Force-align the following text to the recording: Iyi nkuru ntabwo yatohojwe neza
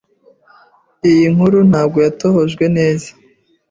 Iyi 1.09 1.25
nkuru 1.33 1.57
ntabwo 1.69 1.97
yatohojwe 2.05 2.65
neza 2.77 3.09